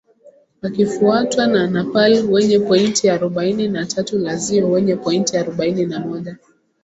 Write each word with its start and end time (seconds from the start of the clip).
wakifuatwa 0.61 1.47
na 1.47 1.67
napal 1.67 2.25
wenye 2.29 2.59
pointi 2.59 3.09
arobaini 3.09 3.67
na 3.67 3.85
tatu 3.85 4.17
lazio 4.19 4.69
wenye 4.71 4.95
pointi 4.95 5.37
arobaini 5.37 5.85
na 5.85 5.99
moja 5.99 6.37